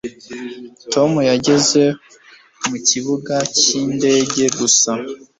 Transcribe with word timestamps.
tom 0.93 1.11
yageze 1.29 1.83
ku 2.65 2.71
kibuga 2.87 3.35
cyindege 3.59 4.43
gusa 4.57 4.91